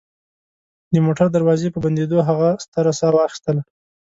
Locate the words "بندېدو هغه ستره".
1.85-2.91